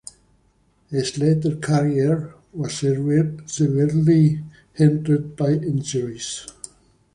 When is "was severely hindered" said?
2.53-5.35